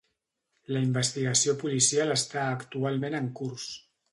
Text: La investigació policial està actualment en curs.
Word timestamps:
La 0.75 0.81
investigació 0.85 1.55
policial 1.65 2.15
està 2.17 2.49
actualment 2.57 3.21
en 3.23 3.33
curs. 3.43 3.69